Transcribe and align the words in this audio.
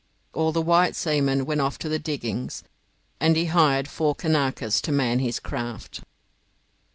All 0.33 0.51
the 0.51 0.63
white 0.63 0.95
seamen 0.95 1.45
went 1.45 1.61
off 1.61 1.77
to 1.77 1.87
the 1.87 1.99
diggings, 1.99 2.63
and 3.19 3.35
he 3.35 3.45
hired 3.45 3.87
four 3.87 4.15
Kanakas 4.15 4.81
to 4.81 4.91
man 4.91 5.19
his 5.19 5.39
craft. 5.39 6.01